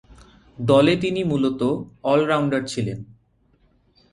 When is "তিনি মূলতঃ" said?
0.95-1.71